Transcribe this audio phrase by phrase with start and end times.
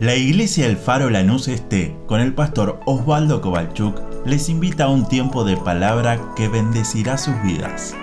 [0.00, 5.06] La iglesia El Faro Lanús Este, con el pastor Osvaldo Kovalchuk, les invita a un
[5.06, 7.94] tiempo de palabra que bendecirá sus vidas.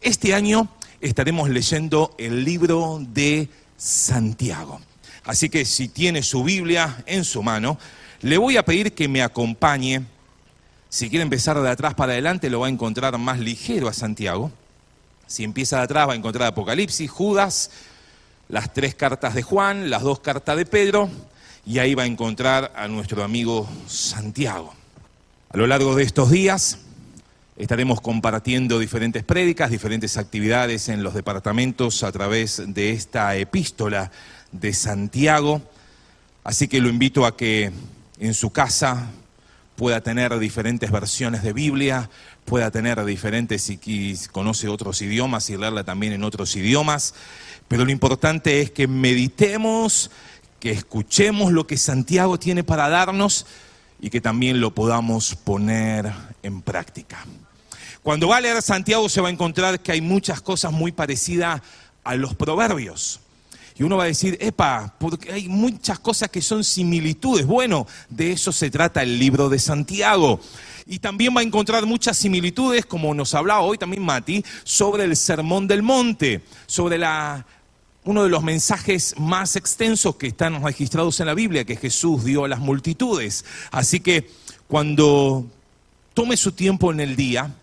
[0.00, 0.66] Este año
[1.02, 4.80] estaremos leyendo el libro de Santiago.
[5.24, 7.76] Así que si tiene su Biblia en su mano,
[8.22, 10.06] le voy a pedir que me acompañe
[10.90, 14.50] si quiere empezar de atrás para adelante, lo va a encontrar más ligero a Santiago.
[15.28, 17.70] Si empieza de atrás, va a encontrar Apocalipsis, Judas,
[18.48, 21.08] las tres cartas de Juan, las dos cartas de Pedro,
[21.64, 24.74] y ahí va a encontrar a nuestro amigo Santiago.
[25.50, 26.78] A lo largo de estos días
[27.56, 34.10] estaremos compartiendo diferentes prédicas, diferentes actividades en los departamentos a través de esta epístola
[34.50, 35.62] de Santiago.
[36.42, 37.70] Así que lo invito a que
[38.18, 39.10] en su casa
[39.80, 42.10] pueda tener diferentes versiones de Biblia,
[42.44, 47.14] pueda tener diferentes, si conoce otros idiomas y leerla también en otros idiomas.
[47.66, 50.10] Pero lo importante es que meditemos,
[50.58, 53.46] que escuchemos lo que Santiago tiene para darnos
[53.98, 57.24] y que también lo podamos poner en práctica.
[58.02, 61.62] Cuando va a leer Santiago se va a encontrar que hay muchas cosas muy parecidas
[62.04, 63.20] a los proverbios.
[63.76, 67.46] Y uno va a decir, epa, porque hay muchas cosas que son similitudes.
[67.46, 70.40] Bueno, de eso se trata el libro de Santiago.
[70.86, 75.16] Y también va a encontrar muchas similitudes, como nos hablaba hoy también Mati, sobre el
[75.16, 77.46] Sermón del Monte, sobre la,
[78.04, 82.44] uno de los mensajes más extensos que están registrados en la Biblia, que Jesús dio
[82.44, 83.44] a las multitudes.
[83.70, 84.30] Así que
[84.68, 85.46] cuando
[86.14, 87.54] tome su tiempo en el día,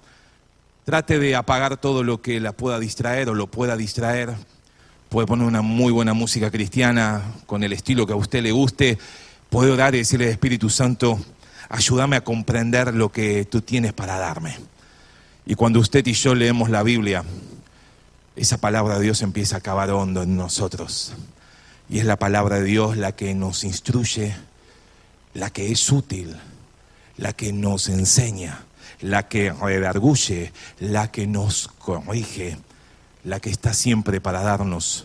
[0.85, 4.35] trate de apagar todo lo que la pueda distraer o lo pueda distraer
[5.09, 8.97] puede poner una muy buena música cristiana con el estilo que a usted le guste,
[9.49, 11.19] puede orar y decirle, Espíritu Santo,
[11.69, 14.57] ayúdame a comprender lo que tú tienes para darme.
[15.45, 17.23] Y cuando usted y yo leemos la Biblia,
[18.35, 21.13] esa palabra de Dios empieza a acabar hondo en nosotros.
[21.89, 24.35] Y es la palabra de Dios la que nos instruye,
[25.33, 26.35] la que es útil,
[27.15, 28.65] la que nos enseña,
[28.99, 32.57] la que redarguye, la que nos corrige,
[33.27, 35.03] la que está siempre para darnos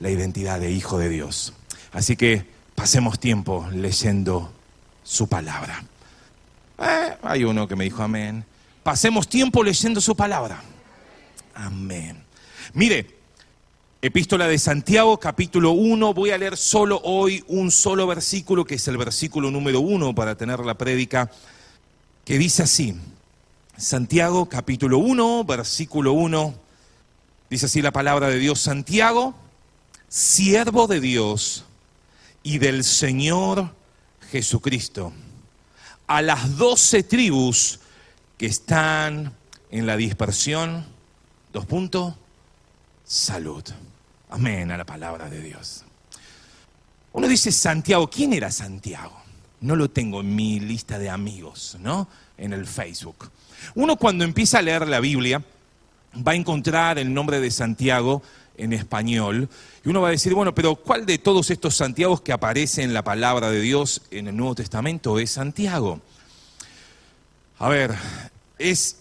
[0.00, 1.54] la identidad de hijo de Dios.
[1.92, 4.52] Así que pasemos tiempo leyendo
[5.04, 5.84] su palabra.
[6.80, 8.44] Eh, hay uno que me dijo amén.
[8.82, 10.60] Pasemos tiempo leyendo su palabra.
[11.54, 12.24] Amén.
[12.74, 13.14] Mire,
[14.00, 16.14] epístola de Santiago, capítulo 1.
[16.14, 20.34] Voy a leer solo hoy un solo versículo, que es el versículo número 1 para
[20.34, 21.30] tener la prédica,
[22.24, 22.96] que dice así.
[23.76, 26.71] Santiago, capítulo 1, versículo 1.
[27.52, 29.34] Dice así la palabra de Dios, Santiago,
[30.08, 31.66] siervo de Dios
[32.42, 33.74] y del Señor
[34.30, 35.12] Jesucristo,
[36.06, 37.80] a las doce tribus
[38.38, 39.34] que están
[39.70, 40.86] en la dispersión,
[41.52, 42.14] dos puntos,
[43.04, 43.62] salud.
[44.30, 45.84] Amén a la palabra de Dios.
[47.12, 49.20] Uno dice Santiago, ¿quién era Santiago?
[49.60, 52.08] No lo tengo en mi lista de amigos, ¿no?
[52.38, 53.30] En el Facebook.
[53.74, 55.44] Uno cuando empieza a leer la Biblia,
[56.16, 58.22] va a encontrar el nombre de Santiago
[58.56, 59.48] en español.
[59.84, 62.94] Y uno va a decir, bueno, pero ¿cuál de todos estos Santiagos que aparece en
[62.94, 66.00] la palabra de Dios en el Nuevo Testamento es Santiago?
[67.58, 67.94] A ver,
[68.58, 68.98] es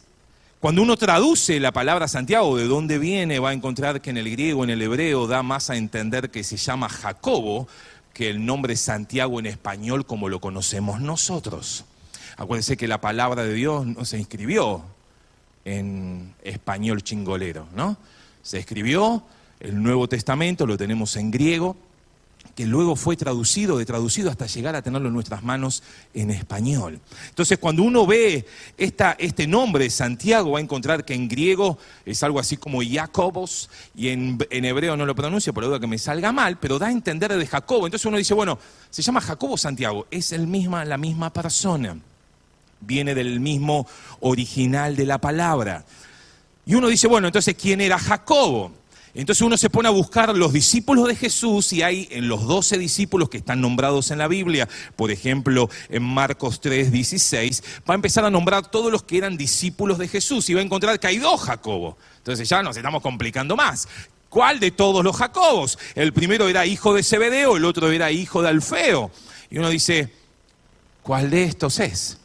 [0.59, 4.29] cuando uno traduce la palabra Santiago, de dónde viene, va a encontrar que en el
[4.29, 7.67] griego, en el hebreo, da más a entender que se llama Jacobo
[8.13, 11.85] que el nombre Santiago en español como lo conocemos nosotros.
[12.37, 14.83] Acuérdense que la palabra de Dios no se inscribió
[15.65, 17.97] en español chingolero, ¿no?
[18.41, 19.23] Se escribió
[19.59, 21.75] el Nuevo Testamento, lo tenemos en griego,
[22.55, 25.83] que luego fue traducido, de traducido hasta llegar a tenerlo en nuestras manos
[26.13, 26.99] en español.
[27.29, 28.45] Entonces, cuando uno ve
[28.77, 33.69] esta, este nombre, Santiago, va a encontrar que en griego es algo así como Jacobos,
[33.95, 36.87] y en, hebreo no lo pronuncio por la duda que me salga mal, pero da
[36.87, 37.85] a entender de Jacobo.
[37.85, 38.57] Entonces uno dice, bueno,
[38.89, 41.97] se llama Jacobo Santiago, es el misma, la misma persona
[42.81, 43.87] viene del mismo
[44.19, 45.85] original de la palabra.
[46.65, 48.71] Y uno dice, bueno, entonces, ¿quién era Jacobo?
[49.13, 52.77] Entonces uno se pone a buscar los discípulos de Jesús y hay en los doce
[52.77, 57.95] discípulos que están nombrados en la Biblia, por ejemplo en Marcos 3, 16, va a
[57.95, 61.07] empezar a nombrar todos los que eran discípulos de Jesús y va a encontrar que
[61.07, 61.97] hay dos Jacobo.
[62.19, 63.87] Entonces ya nos estamos complicando más.
[64.29, 65.77] ¿Cuál de todos los Jacobos?
[65.93, 69.11] El primero era hijo de Zebedeo, el otro era hijo de Alfeo.
[69.49, 70.09] Y uno dice,
[71.03, 72.20] ¿cuál de estos es?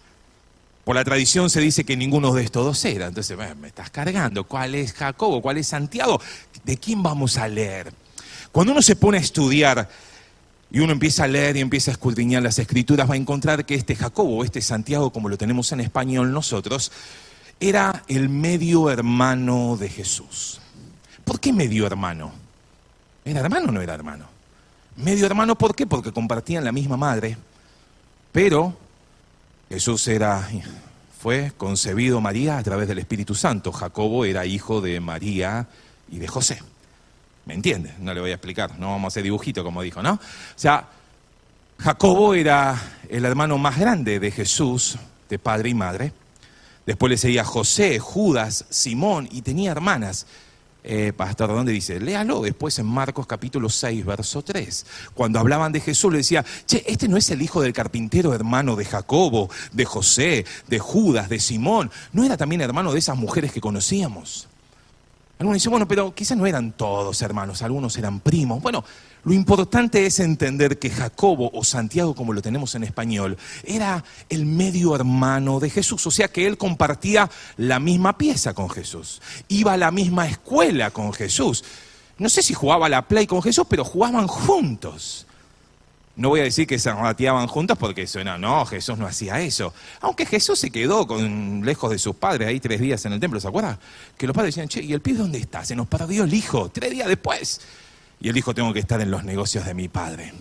[0.86, 3.08] Por la tradición se dice que ninguno de estos dos era.
[3.08, 4.44] Entonces, me estás cargando.
[4.44, 5.42] ¿Cuál es Jacobo?
[5.42, 6.20] ¿Cuál es Santiago?
[6.62, 7.92] ¿De quién vamos a leer?
[8.52, 9.88] Cuando uno se pone a estudiar
[10.70, 13.74] y uno empieza a leer y empieza a escudriñar las escrituras, va a encontrar que
[13.74, 16.92] este Jacobo, este Santiago, como lo tenemos en español nosotros,
[17.58, 20.60] era el medio hermano de Jesús.
[21.24, 22.30] ¿Por qué medio hermano?
[23.24, 24.26] ¿Era hermano o no era hermano?
[24.98, 25.84] Medio hermano, ¿por qué?
[25.84, 27.36] Porque compartían la misma madre,
[28.30, 28.85] pero
[29.68, 30.48] Jesús era,
[31.18, 33.72] fue concebido María a través del Espíritu Santo.
[33.72, 35.66] Jacobo era hijo de María
[36.08, 36.60] y de José.
[37.46, 37.94] ¿Me entiende?
[37.98, 40.14] No le voy a explicar, no vamos a hacer dibujito como dijo, ¿no?
[40.14, 40.20] O
[40.56, 40.88] sea,
[41.78, 44.98] Jacobo era el hermano más grande de Jesús,
[45.28, 46.12] de padre y madre.
[46.86, 50.26] Después le seguía José, Judas, Simón y tenía hermanas.
[50.88, 51.98] Eh, pastor, ¿dónde dice?
[51.98, 54.86] Léalo después en Marcos capítulo 6, verso 3.
[55.14, 58.76] Cuando hablaban de Jesús le decía, che, este no es el hijo del carpintero hermano
[58.76, 61.90] de Jacobo, de José, de Judas, de Simón.
[62.12, 64.46] ¿No era también hermano de esas mujeres que conocíamos?
[65.40, 68.62] Algunos dicen, bueno, pero quizás no eran todos hermanos, algunos eran primos.
[68.62, 68.84] Bueno,
[69.26, 74.46] lo importante es entender que Jacobo o Santiago, como lo tenemos en español, era el
[74.46, 79.72] medio hermano de Jesús, o sea que él compartía la misma pieza con Jesús, iba
[79.72, 81.64] a la misma escuela con Jesús.
[82.18, 85.26] No sé si jugaba a la play con Jesús, pero jugaban juntos.
[86.14, 89.74] No voy a decir que se rateaban juntos porque eso no, Jesús no hacía eso.
[90.02, 93.40] Aunque Jesús se quedó con, lejos de sus padres ahí tres días en el templo,
[93.40, 93.76] ¿se acuerda?
[94.16, 95.64] Que los padres decían, che, ¿y el pibe dónde está?
[95.64, 97.60] Se nos perdió el hijo, tres días después.
[98.20, 100.32] Y él dijo, tengo que estar en los negocios de mi padre.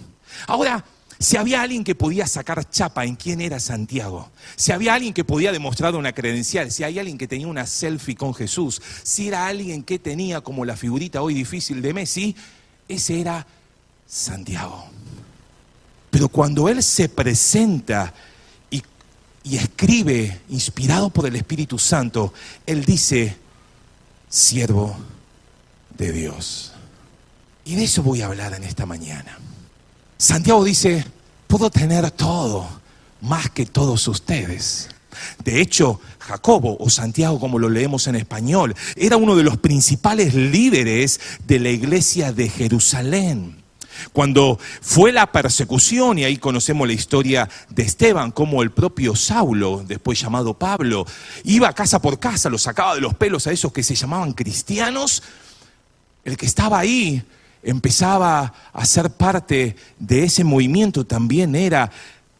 [0.47, 0.83] Ahora,
[1.17, 5.23] si había alguien que podía sacar chapa en quién era Santiago, si había alguien que
[5.23, 9.47] podía demostrar una credencial, si hay alguien que tenía una selfie con Jesús, si era
[9.47, 12.35] alguien que tenía como la figurita hoy difícil de Messi,
[12.87, 13.47] ese era
[14.05, 14.85] Santiago.
[16.11, 18.13] Pero cuando él se presenta
[18.69, 18.83] y,
[19.43, 22.33] y escribe, inspirado por el Espíritu Santo,
[22.65, 23.37] él dice,
[24.29, 24.97] siervo
[25.97, 26.74] de Dios.
[27.65, 29.39] Y de eso voy a hablar en esta mañana.
[30.17, 31.03] Santiago dice,
[31.47, 32.69] puedo tener todo,
[33.21, 34.89] más que todos ustedes.
[35.43, 40.35] De hecho, Jacobo o Santiago, como lo leemos en español, era uno de los principales
[40.35, 43.63] líderes de la iglesia de Jerusalén.
[44.13, 49.83] Cuando fue la persecución, y ahí conocemos la historia de Esteban, como el propio Saulo,
[49.87, 51.05] después llamado Pablo,
[51.43, 55.23] iba casa por casa, lo sacaba de los pelos a esos que se llamaban cristianos,
[56.25, 57.23] el que estaba ahí
[57.65, 61.91] empezaba a ser parte de ese movimiento también era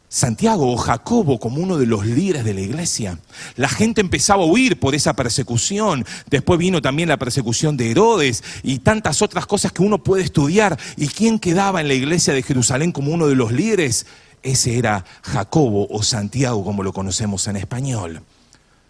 [0.08, 3.18] Santiago o Jacobo como uno de los líderes de la iglesia.
[3.56, 6.06] La gente empezaba a huir por esa persecución.
[6.30, 10.78] Después vino también la persecución de Herodes y tantas otras cosas que uno puede estudiar.
[10.96, 14.06] ¿Y quién quedaba en la iglesia de Jerusalén como uno de los líderes?
[14.44, 18.22] Ese era Jacobo o Santiago como lo conocemos en español.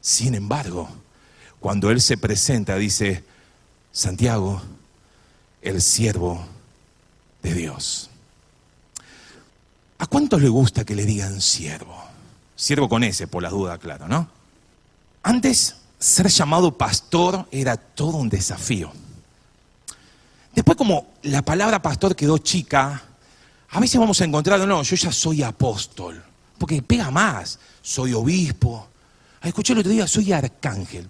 [0.02, 0.88] Sin embargo,
[1.60, 3.24] cuando él se presenta dice,
[3.90, 4.60] Santiago,
[5.66, 6.44] el siervo
[7.42, 8.08] de Dios.
[9.98, 12.04] ¿A cuántos le gusta que le digan siervo?
[12.54, 14.28] Siervo con ese, por las dudas, claro, ¿no?
[15.24, 18.92] Antes, ser llamado pastor era todo un desafío.
[20.54, 23.02] Después, como la palabra pastor quedó chica,
[23.70, 26.22] a veces vamos a encontrar, no, yo ya soy apóstol,
[26.58, 28.88] porque pega más, soy obispo.
[29.42, 31.08] Escuché el otro día, soy arcángel.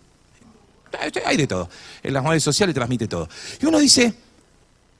[1.26, 1.68] Hay de todo.
[2.02, 3.28] En las redes sociales transmite todo.
[3.60, 4.25] Y uno dice,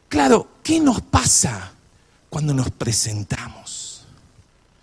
[0.09, 1.73] Claro, ¿qué nos pasa
[2.29, 4.05] cuando nos presentamos?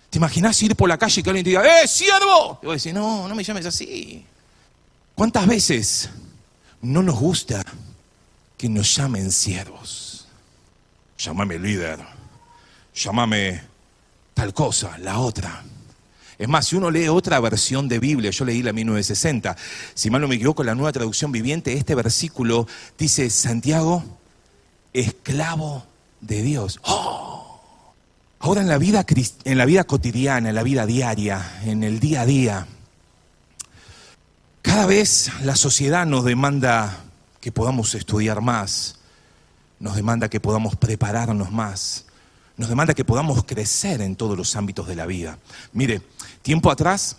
[0.09, 2.59] ¿Te imaginas ir por la calle y que alguien te diga, ¡eh, siervo!
[2.61, 4.25] Y vos decís, no, no me llames así.
[5.15, 6.09] ¿Cuántas veces
[6.81, 7.63] no nos gusta
[8.57, 10.27] que nos llamen siervos?
[11.17, 11.99] Llámame líder,
[12.93, 13.63] llámame
[14.33, 15.63] tal cosa, la otra.
[16.37, 19.55] Es más, si uno lee otra versión de Biblia, yo leí la 1960,
[19.93, 24.03] si mal no me equivoco, la nueva traducción viviente, este versículo dice, Santiago,
[24.93, 25.83] esclavo
[26.21, 26.79] de Dios.
[26.83, 27.59] ¡Oh!
[28.39, 29.05] Ahora en la, vida,
[29.45, 32.67] en la vida cotidiana, en la vida diaria, en el día a día,
[34.61, 37.05] cada vez la sociedad nos demanda
[37.39, 38.99] que podamos estudiar más,
[39.79, 42.05] nos demanda que podamos prepararnos más,
[42.57, 45.37] nos demanda que podamos crecer en todos los ámbitos de la vida.
[45.71, 46.01] Mire,
[46.41, 47.17] tiempo atrás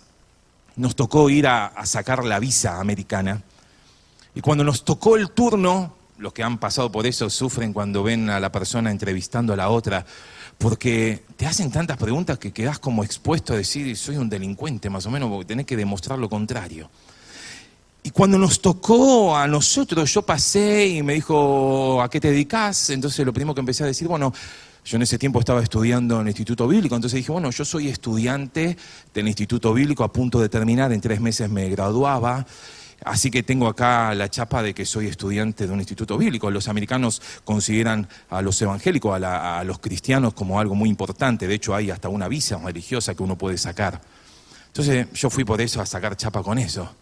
[0.75, 3.41] nos tocó ir a, a sacar la visa americana
[4.35, 8.29] y cuando nos tocó el turno, los que han pasado por eso sufren cuando ven
[8.29, 10.05] a la persona entrevistando a la otra,
[10.57, 15.05] porque te hacen tantas preguntas que quedas como expuesto a decir, soy un delincuente, más
[15.05, 16.89] o menos, porque tenés que demostrar lo contrario.
[18.03, 22.91] Y cuando nos tocó a nosotros, yo pasé y me dijo, ¿a qué te dedicas?
[22.91, 24.31] Entonces lo primero que empecé a decir, bueno,
[24.85, 27.87] yo en ese tiempo estaba estudiando en el Instituto Bíblico, entonces dije, bueno, yo soy
[27.87, 28.77] estudiante
[29.11, 32.45] del Instituto Bíblico, a punto de terminar, en tres meses me graduaba.
[33.05, 36.49] Así que tengo acá la chapa de que soy estudiante de un instituto bíblico.
[36.49, 41.47] Los americanos consideran a los evangélicos, a, los cristianos como algo muy importante.
[41.47, 44.01] De hecho, hay hasta una visa religiosa que uno puede sacar.
[44.65, 46.95] Entonces yo fui por eso a sacar chapa con eso.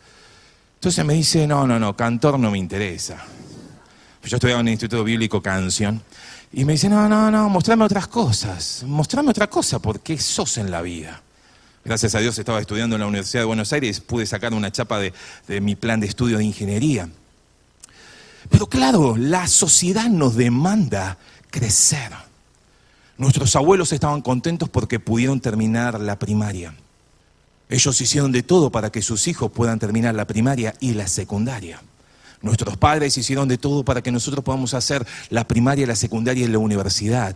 [0.75, 3.23] Entonces me dice, no, no, no, cantor no me interesa.
[4.25, 6.03] Yo estudiaba en el Instituto Bíblico Canción.
[6.51, 8.83] Y me dice, no, no, no, mostrame otras cosas.
[8.85, 11.22] Mostrame otra cosa, porque sos en la vida.
[11.85, 14.99] Gracias a Dios estaba estudiando en la Universidad de Buenos Aires, pude sacar una chapa
[14.99, 15.13] de,
[15.47, 17.09] de mi plan de estudio de ingeniería.
[18.49, 21.17] Pero claro, la sociedad nos demanda
[21.49, 22.11] crecer.
[23.17, 26.73] Nuestros abuelos estaban contentos porque pudieron terminar la primaria.
[27.69, 31.81] Ellos hicieron de todo para que sus hijos puedan terminar la primaria y la secundaria.
[32.41, 36.49] Nuestros padres hicieron de todo para que nosotros podamos hacer la primaria, la secundaria y
[36.49, 37.35] la universidad.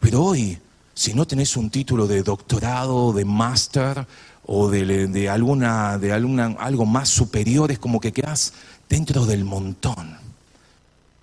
[0.00, 0.58] Pero hoy,
[0.96, 4.06] si no tenés un título de doctorado, de máster
[4.46, 8.54] o de, alguna, de alguna, algo más superior, es como que quedas
[8.88, 10.16] dentro del montón.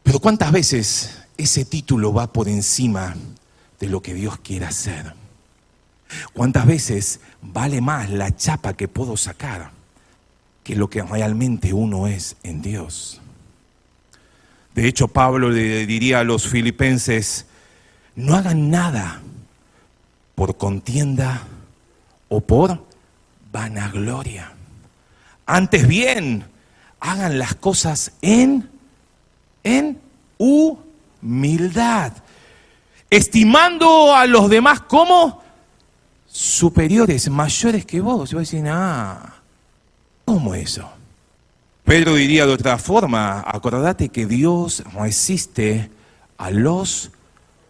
[0.04, 3.16] Pero ¿cuántas veces ese título va por encima
[3.80, 5.16] de lo que Dios quiere hacer?
[6.34, 9.72] ¿Cuántas veces vale más la chapa que puedo sacar
[10.64, 13.22] que lo que realmente uno es en Dios?
[14.76, 17.48] De hecho, Pablo le diría a los filipenses,
[18.16, 19.24] no hagan nada
[20.36, 21.44] por contienda
[22.30, 22.84] o por
[23.52, 24.54] vanagloria.
[25.46, 26.46] Antes bien,
[27.00, 28.70] hagan las cosas en,
[29.64, 30.00] en
[30.38, 32.14] humildad,
[33.10, 35.44] estimando a los demás como
[36.28, 38.32] superiores, mayores que vos.
[38.32, 39.36] Y vos decís, ah,
[40.26, 40.90] ¿cómo eso?
[41.84, 45.92] Pedro diría de otra forma, acordate que Dios resiste
[46.38, 47.12] a los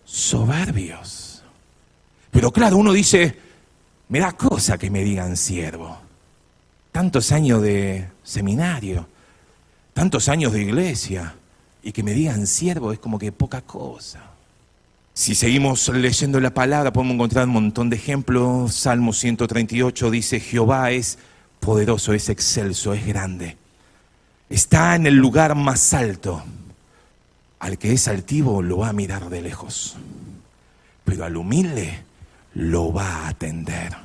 [0.06, 1.23] soberbios.
[2.34, 3.38] Pero claro, uno dice,
[4.10, 5.96] me da cosa que me digan siervo.
[6.92, 9.08] Tantos años de seminario,
[9.94, 11.36] tantos años de iglesia,
[11.84, 14.32] y que me digan siervo es como que poca cosa.
[15.14, 18.74] Si seguimos leyendo la palabra, podemos encontrar un montón de ejemplos.
[18.74, 21.20] Salmo 138 dice, Jehová es
[21.60, 23.58] poderoso, es excelso, es grande.
[24.50, 26.44] Está en el lugar más alto.
[27.60, 29.98] Al que es altivo lo va a mirar de lejos,
[31.06, 32.04] pero al humilde
[32.56, 33.96] lo va a atender.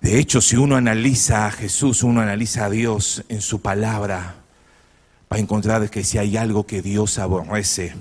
[0.00, 4.36] De hecho, si uno analiza a Jesús, uno analiza a Dios en su palabra,
[5.30, 7.94] va a encontrar que si hay algo que Dios aborrece,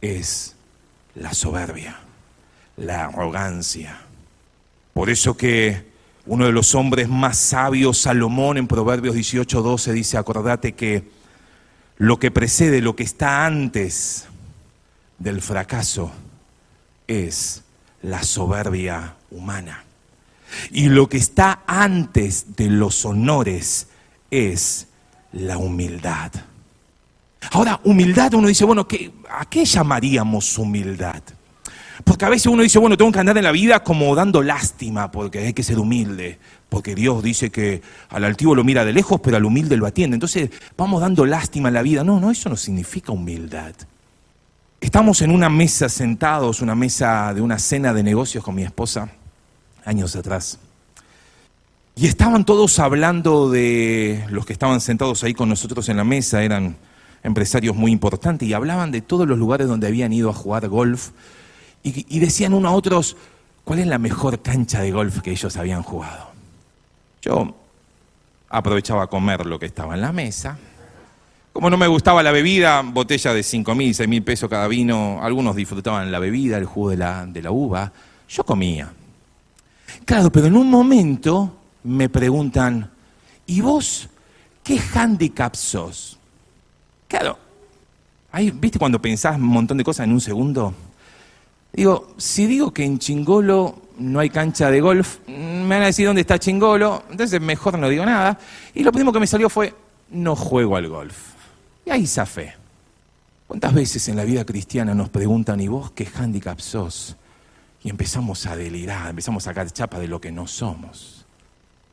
[0.00, 0.56] es
[1.14, 1.98] la soberbia,
[2.76, 3.98] la arrogancia.
[4.94, 5.84] Por eso que
[6.24, 11.04] uno de los hombres más sabios, Salomón, en Proverbios 18, 12, dice, acordate que
[11.98, 14.26] lo que precede, lo que está antes
[15.18, 16.12] del fracaso,
[17.06, 17.62] es
[18.06, 19.84] la soberbia humana.
[20.70, 23.88] Y lo que está antes de los honores
[24.30, 24.86] es
[25.32, 26.32] la humildad.
[27.50, 28.86] Ahora, humildad, uno dice, bueno,
[29.30, 31.22] ¿a qué llamaríamos humildad?
[32.04, 35.10] Porque a veces uno dice, bueno, tengo que andar en la vida como dando lástima,
[35.10, 39.20] porque hay que ser humilde, porque Dios dice que al altivo lo mira de lejos,
[39.20, 40.14] pero al humilde lo atiende.
[40.14, 42.04] Entonces, vamos dando lástima en la vida.
[42.04, 43.74] No, no, eso no significa humildad.
[44.80, 49.08] Estamos en una mesa sentados, una mesa de una cena de negocios con mi esposa,
[49.84, 50.58] años atrás.
[51.94, 56.42] Y estaban todos hablando de los que estaban sentados ahí con nosotros en la mesa,
[56.42, 56.76] eran
[57.22, 61.10] empresarios muy importantes, y hablaban de todos los lugares donde habían ido a jugar golf,
[61.82, 63.16] y, decían uno a otros,
[63.64, 66.32] ¿cuál es la mejor cancha de golf que ellos habían jugado?
[67.22, 67.54] Yo
[68.48, 70.58] aprovechaba a comer lo que estaba en la mesa.
[71.56, 75.20] Como no me gustaba la bebida, botella de 5 mil, 6 mil pesos cada vino,
[75.22, 77.90] algunos disfrutaban la bebida, el jugo de la, de la uva,
[78.28, 78.92] yo comía.
[80.04, 82.90] Claro, pero en un momento me preguntan,
[83.46, 84.06] ¿y vos
[84.62, 86.18] qué handicap sos?
[87.08, 87.38] Claro,
[88.32, 90.74] ahí, ¿viste cuando pensás un montón de cosas en un segundo?
[91.72, 96.06] Digo, si digo que en Chingolo no hay cancha de golf, me van a decir
[96.06, 98.38] dónde está Chingolo, entonces mejor no digo nada.
[98.74, 99.74] Y lo primero que me salió fue,
[100.10, 101.35] no juego al golf.
[101.86, 102.54] Y ahí zafé.
[103.46, 107.16] ¿Cuántas veces en la vida cristiana nos preguntan, ¿y vos qué handicap sos?
[107.84, 111.24] Y empezamos a delirar, empezamos a sacar chapa de lo que no somos.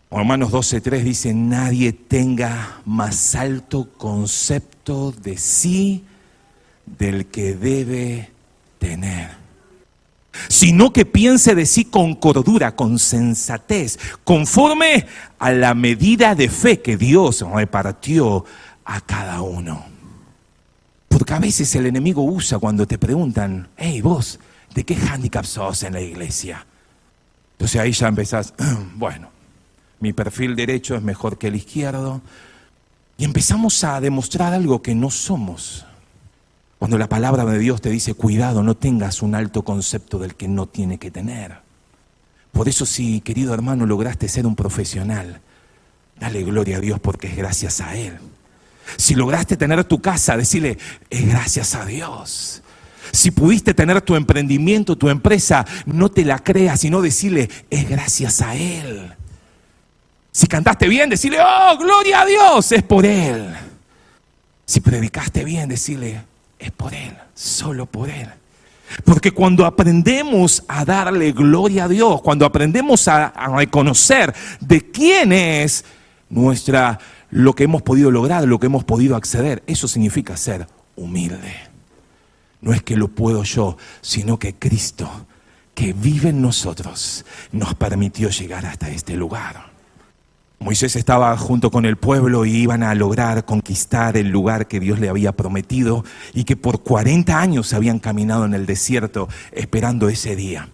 [0.09, 6.03] Romanos 12.3 dice, nadie tenga más alto concepto de sí
[6.85, 8.29] del que debe
[8.79, 9.29] tener,
[10.49, 15.07] sino que piense de sí con cordura, con sensatez, conforme
[15.39, 18.45] a la medida de fe que Dios repartió
[18.85, 19.85] a cada uno.
[21.07, 24.39] Porque a veces el enemigo usa cuando te preguntan, hey vos,
[24.73, 26.65] ¿de qué handicap sos en la iglesia?
[27.53, 28.53] Entonces ahí ya empezás,
[28.95, 29.29] bueno,
[29.99, 32.21] mi perfil derecho es mejor que el izquierdo.
[33.17, 35.85] Y empezamos a demostrar algo que no somos.
[36.79, 40.49] Cuando la palabra de Dios te dice, cuidado, no tengas un alto concepto del que
[40.49, 41.59] no tiene que tener.
[42.51, 45.39] Por eso si, querido hermano, lograste ser un profesional,
[46.19, 48.19] dale gloria a Dios porque es gracias a Él.
[48.97, 50.77] Si lograste tener tu casa, decirle,
[51.09, 52.61] es gracias a Dios.
[53.11, 58.41] Si pudiste tener tu emprendimiento, tu empresa, no te la creas, sino decirle, es gracias
[58.41, 59.13] a Él.
[60.31, 63.53] Si cantaste bien, decirle, oh, gloria a Dios, es por Él.
[64.65, 66.23] Si predicaste bien, decirle,
[66.57, 68.29] es por Él, solo por Él.
[69.03, 75.33] Porque cuando aprendemos a darle gloria a Dios, cuando aprendemos a, a, reconocer de quién
[75.33, 75.85] es
[76.29, 76.99] nuestra,
[77.33, 81.51] lo que hemos podido lograr, lo que hemos podido acceder, eso significa ser humilde.
[82.61, 85.09] No es que lo puedo yo, sino que Cristo,
[85.73, 89.71] que vive en nosotros, nos permitió llegar hasta este lugar.
[90.59, 94.99] Moisés estaba junto con el pueblo y iban a lograr conquistar el lugar que Dios
[94.99, 100.35] le había prometido y que por 40 años habían caminado en el desierto esperando ese
[100.35, 100.69] día.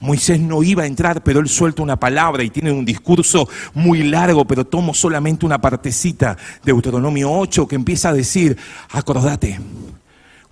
[0.00, 4.02] Moisés no iba a entrar, pero él suelta una palabra y tiene un discurso muy
[4.02, 8.56] largo, pero tomo solamente una partecita de Deuteronomio 8 que empieza a decir,
[8.90, 9.60] acordate,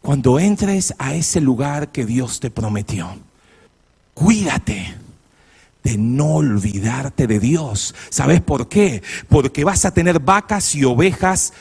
[0.00, 3.08] cuando entres a ese lugar que Dios te prometió,
[4.14, 4.94] cuídate
[5.82, 7.94] de no olvidarte de Dios.
[8.10, 9.02] ¿Sabes por qué?
[9.28, 11.52] Porque vas a tener vacas y ovejas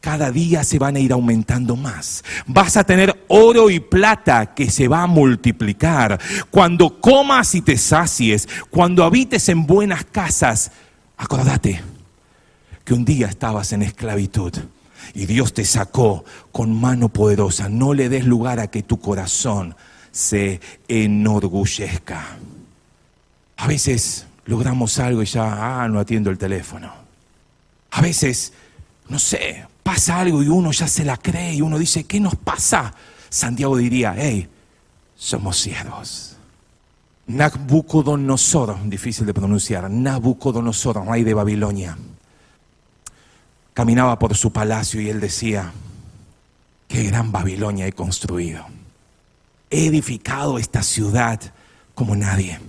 [0.00, 2.24] cada día se van a ir aumentando más.
[2.46, 6.20] Vas a tener oro y plata que se va a multiplicar.
[6.50, 10.70] Cuando comas y te sacies, cuando habites en buenas casas,
[11.16, 11.82] acordate
[12.84, 14.52] que un día estabas en esclavitud
[15.14, 17.68] y Dios te sacó con mano poderosa.
[17.68, 19.74] No le des lugar a que tu corazón
[20.12, 22.24] se enorgullezca.
[23.56, 26.92] A veces logramos algo y ya, ah, no atiendo el teléfono.
[27.90, 28.52] A veces,
[29.08, 32.34] no sé, pasa algo y uno ya se la cree y uno dice, ¿qué nos
[32.34, 32.92] pasa?
[33.30, 34.46] Santiago diría, hey,
[35.16, 36.36] somos siervos.
[37.26, 41.96] Nabucodonosor, difícil de pronunciar, Nabucodonosor, rey de Babilonia,
[43.72, 45.72] caminaba por su palacio y él decía,
[46.86, 48.66] qué gran Babilonia he construido.
[49.70, 51.40] He edificado esta ciudad
[51.94, 52.60] como nadie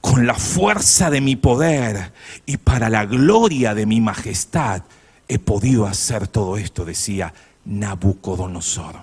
[0.00, 2.14] con la fuerza de mi poder
[2.46, 4.84] y para la gloria de mi majestad
[5.28, 7.32] he podido hacer todo esto, decía
[7.64, 8.96] Nabucodonosor.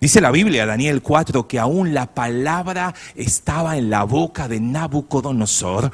[0.00, 5.90] Dice la Biblia, Daniel 4, que aún la palabra estaba en la boca de Nabucodonosor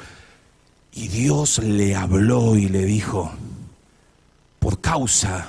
[0.93, 3.31] y Dios le habló y le dijo,
[4.59, 5.47] por causa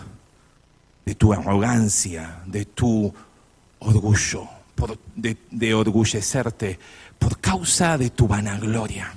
[1.04, 3.12] de tu arrogancia, de tu
[3.80, 4.48] orgullo,
[5.14, 6.78] de, de orgullecerte,
[7.18, 9.12] por causa de tu vanagloria.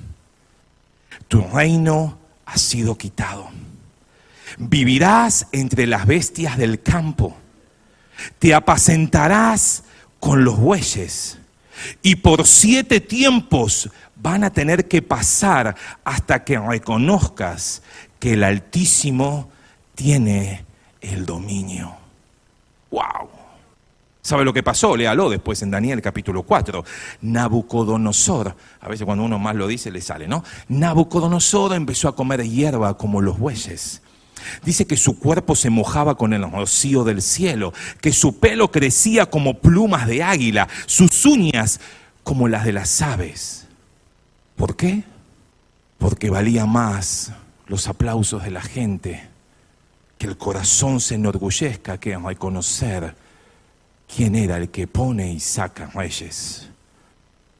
[1.28, 3.50] Tu reino ha sido quitado.
[4.58, 7.36] Vivirás entre las bestias del campo.
[8.40, 9.84] Te apacentarás
[10.20, 11.40] con los bueyes.
[12.02, 17.84] Y por siete tiempos van a tener que pasar hasta que reconozcas
[18.20, 19.50] que el Altísimo
[19.96, 20.66] tiene
[21.02, 21.96] el dominio.
[22.90, 23.30] ¡Wow!
[24.22, 24.98] ¿Sabe lo que pasó?
[24.98, 26.84] Léalo después en Daniel capítulo 4.
[27.22, 30.44] Nabucodonosor, a veces cuando uno más lo dice le sale, ¿no?
[30.68, 34.02] Nabucodonosor empezó a comer hierba como los bueyes.
[34.64, 39.28] Dice que su cuerpo se mojaba con el rocío del cielo, que su pelo crecía
[39.28, 41.80] como plumas de águila, sus uñas
[42.24, 43.68] como las de las aves.
[44.56, 45.04] ¿Por qué?
[45.98, 47.32] Porque valía más
[47.68, 49.28] los aplausos de la gente
[50.18, 53.16] que el corazón se enorgullezca que reconocer
[54.14, 56.70] quién era el que pone y saca reyes.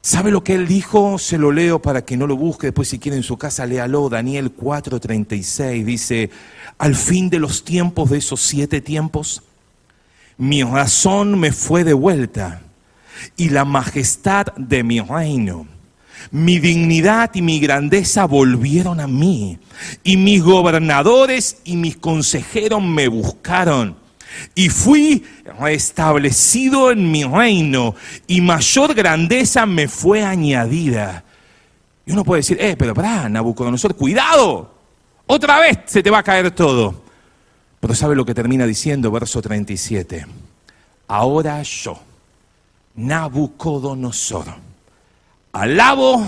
[0.00, 1.18] ¿Sabe lo que él dijo?
[1.18, 2.68] Se lo leo para que no lo busque.
[2.68, 4.08] Después, si quiere en su casa, léalo.
[4.08, 6.30] Daniel 4:36 dice:
[6.78, 9.42] Al fin de los tiempos, de esos siete tiempos,
[10.36, 12.62] mi razón me fue devuelta
[13.36, 15.66] y la majestad de mi reino.
[16.30, 19.58] Mi dignidad y mi grandeza volvieron a mí,
[20.02, 23.96] y mis gobernadores y mis consejeros me buscaron
[24.54, 25.24] y fui
[25.58, 27.94] restablecido en mi reino
[28.26, 31.24] y mayor grandeza me fue añadida.
[32.06, 34.77] Y uno puede decir, eh, pero pará, Nabucodonosor, cuidado,
[35.28, 37.04] otra vez se te va a caer todo.
[37.80, 40.26] Pero ¿sabe lo que termina diciendo verso 37?
[41.06, 41.98] Ahora yo,
[42.96, 44.46] Nabucodonosor,
[45.52, 46.26] alabo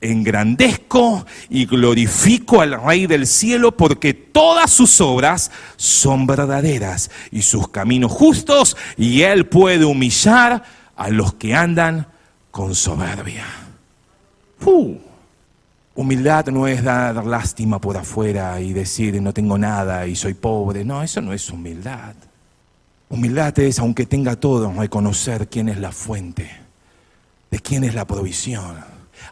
[0.00, 7.68] engrandezco y glorifico al Rey del cielo porque todas sus obras son verdaderas y sus
[7.68, 10.62] caminos justos y Él puede humillar
[10.96, 12.06] a los que andan
[12.50, 13.44] con soberbia.
[15.98, 20.84] Humildad no es dar lástima por afuera y decir no tengo nada y soy pobre.
[20.84, 22.14] No, eso no es humildad.
[23.08, 26.48] Humildad es, aunque tenga todo, reconocer quién es la fuente,
[27.50, 28.76] de quién es la provisión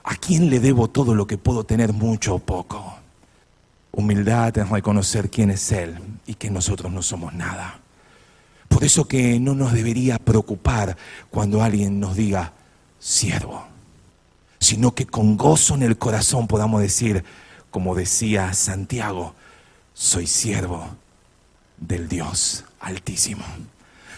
[0.02, 2.96] ¿A quién le debo todo lo que puedo tener mucho o poco?
[3.92, 7.79] Humildad es reconocer quién es Él y que nosotros no somos nada.
[8.66, 10.96] Por eso que no nos debería preocupar
[11.31, 12.55] cuando alguien nos diga
[12.98, 13.64] siervo,
[14.66, 17.22] sino que con gozo en el corazón podamos decir,
[17.70, 19.37] como decía Santiago,
[19.94, 20.88] soy siervo
[21.76, 23.44] del Dios Altísimo.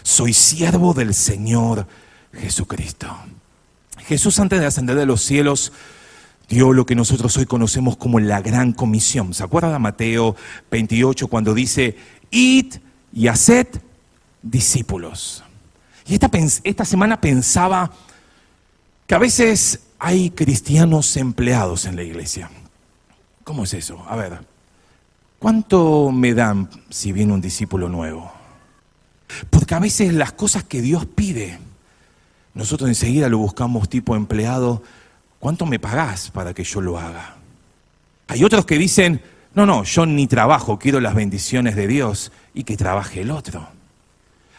[0.01, 1.85] Soy siervo del Señor
[2.33, 3.15] Jesucristo.
[3.99, 5.71] Jesús antes de ascender de los cielos
[6.47, 9.35] dio lo que nosotros hoy conocemos como la gran comisión.
[9.35, 10.35] ¿Se acuerda de Mateo
[10.71, 11.95] 28 cuando dice,
[12.31, 12.73] id
[13.13, 13.67] y haced
[14.41, 15.43] discípulos?
[16.07, 16.31] Y esta,
[16.63, 17.91] esta semana pensaba
[19.05, 22.49] que a veces hay cristianos empleados en la iglesia.
[23.43, 24.03] ¿Cómo es eso?
[24.07, 24.39] A ver,
[25.37, 28.31] ¿cuánto me dan si viene un discípulo nuevo?
[29.49, 31.59] Porque a veces las cosas que Dios pide,
[32.53, 34.81] nosotros enseguida lo buscamos tipo empleado,
[35.39, 37.35] ¿cuánto me pagás para que yo lo haga?
[38.27, 39.21] Hay otros que dicen,
[39.53, 43.67] no, no, yo ni trabajo, quiero las bendiciones de Dios y que trabaje el otro.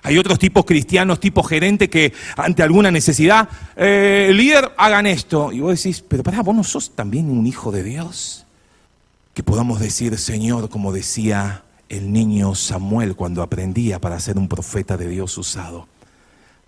[0.02, 5.52] Hay otros tipos cristianos, tipo gerente, que ante alguna necesidad, eh, líder, hagan esto.
[5.52, 8.46] Y vos decís, pero pará, vos no sos también un hijo de Dios.
[9.34, 14.96] Que podamos decir, Señor, como decía el niño Samuel cuando aprendía para ser un profeta
[14.96, 15.86] de Dios usado.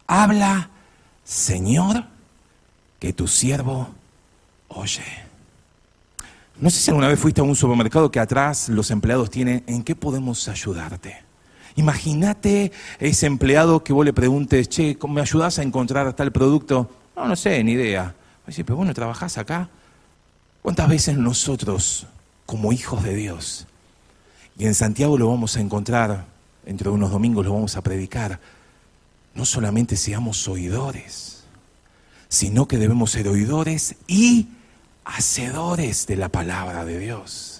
[0.06, 0.70] Habla,
[1.24, 2.04] Señor,
[2.98, 3.88] que tu siervo
[4.68, 5.02] oye.
[6.60, 9.82] No sé si alguna vez fuiste a un supermercado que atrás los empleados tienen, ¿en
[9.82, 11.31] qué podemos ayudarte?
[11.76, 16.90] Imagínate ese empleado que vos le preguntes, che, ¿me ayudás a encontrar tal producto?
[17.16, 18.14] No, no sé, ni idea.
[18.46, 19.68] Oye, pero bueno, ¿trabajás acá?
[20.62, 22.06] ¿Cuántas veces nosotros,
[22.46, 23.66] como hijos de Dios,
[24.58, 26.26] y en Santiago lo vamos a encontrar,
[26.66, 28.38] entre unos domingos lo vamos a predicar,
[29.34, 31.44] no solamente seamos oidores,
[32.28, 34.48] sino que debemos ser oidores y
[35.04, 37.51] hacedores de la palabra de Dios.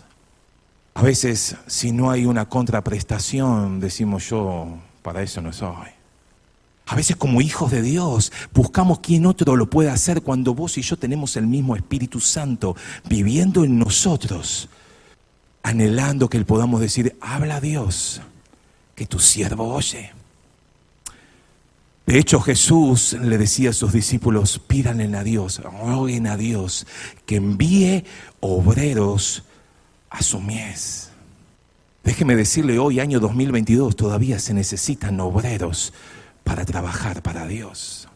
[0.95, 5.89] A veces, si no hay una contraprestación, decimos yo, para eso no soy.
[6.87, 10.83] A veces como hijos de Dios buscamos quién otro lo puede hacer cuando vos y
[10.83, 12.77] yo tenemos el mismo Espíritu Santo
[13.09, 14.69] viviendo en nosotros
[15.63, 18.21] anhelando que podamos decir, habla Dios,
[18.95, 20.13] que tu siervo oye.
[22.05, 26.87] De hecho, Jesús le decía a sus discípulos, pídanle a Dios, roguen a Dios
[27.27, 28.05] que envíe
[28.41, 29.45] obreros
[30.21, 31.11] a.
[32.05, 35.93] Déjeme decirle, hoy, año 2022, todavía se necesitan obreros
[36.45, 38.09] para trabajar para Dios.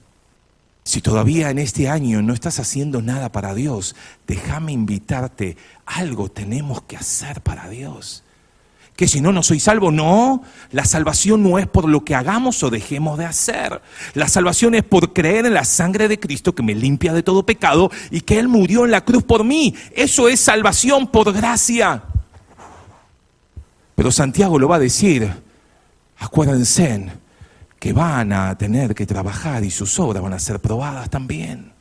[0.83, 5.57] Si todavía en este año no estás haciendo nada para Dios, déjame invitarte.
[5.85, 8.23] Algo tenemos que hacer para Dios.
[8.97, 9.93] Que si no, no soy salvo.
[9.93, 13.83] No, la salvación no es por lo que hagamos o dejemos de hacer.
[14.15, 17.45] La salvación es por creer en la sangre de Cristo que me limpia de todo
[17.45, 19.75] pecado y que Él murió en la cruz por mí.
[19.95, 22.05] Eso es salvación por gracia.
[23.95, 25.31] Pero Santiago lo va a decir.
[26.19, 27.11] Acuérdense
[27.79, 31.76] que van a tener que trabajar y sus obras van a ser probadas también.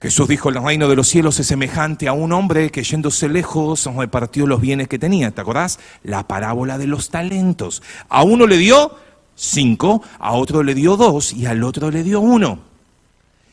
[0.00, 3.86] Jesús dijo, el reino de los cielos es semejante a un hombre que yéndose lejos
[3.96, 5.30] repartió los bienes que tenía.
[5.30, 5.78] ¿Te acordás?
[6.02, 7.82] La parábola de los talentos.
[8.08, 8.94] A uno le dio
[9.34, 12.60] cinco, a otro le dio dos y al otro le dio uno.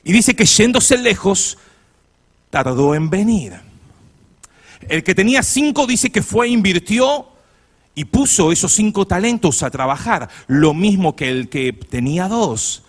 [0.03, 1.57] Y dice que yéndose lejos,
[2.49, 3.53] tardó en venir.
[4.89, 7.27] El que tenía cinco dice que fue, invirtió
[7.95, 12.83] y puso esos cinco talentos a trabajar, lo mismo que el que tenía dos.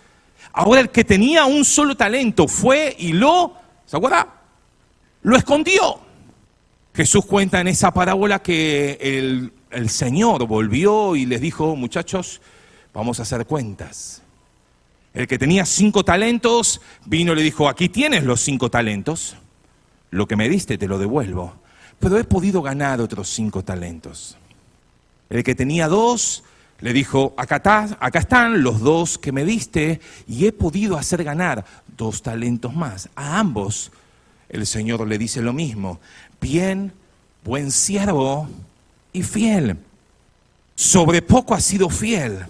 [0.55, 4.41] Ahora el que tenía un solo talento fue y lo, ¿se acuerda?
[5.23, 5.99] Lo escondió.
[6.95, 12.41] Jesús cuenta en esa parábola que el, el Señor volvió y les dijo, muchachos,
[12.93, 14.23] vamos a hacer cuentas.
[15.13, 19.37] El que tenía cinco talentos vino y le dijo, aquí tienes los cinco talentos,
[20.11, 21.55] lo que me diste te lo devuelvo,
[21.99, 24.39] pero he podido ganar otros cinco talentos.
[25.31, 26.45] El que tenía dos
[26.81, 27.57] le dijo, acá,
[27.99, 31.65] acá están los dos que me diste y he podido hacer ganar
[31.97, 33.09] dos talentos más.
[33.15, 33.91] A ambos
[34.49, 36.01] el Señor le dice lo mismo.
[36.41, 36.93] Bien,
[37.45, 38.49] buen siervo
[39.13, 39.79] y fiel.
[40.75, 42.41] Sobre poco has sido fiel,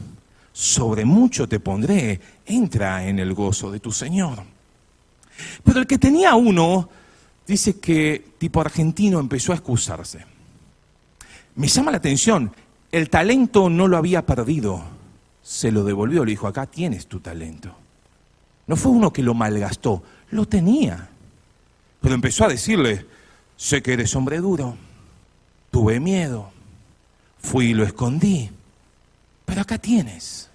[0.52, 2.20] sobre mucho te pondré.
[2.46, 4.42] Entra en el gozo de tu Señor.
[5.62, 6.88] Pero el que tenía uno,
[7.46, 10.24] dice que tipo argentino empezó a excusarse.
[11.56, 12.52] Me llama la atención,
[12.94, 14.80] el talento no lo había perdido,
[15.42, 17.74] se lo devolvió, le dijo, acá tienes tu talento.
[18.68, 21.08] No fue uno que lo malgastó, lo tenía.
[22.00, 23.04] Pero empezó a decirle,
[23.56, 24.76] sé que eres hombre duro,
[25.72, 26.52] tuve miedo,
[27.40, 28.48] fui y lo escondí,
[29.44, 30.48] pero acá tienes.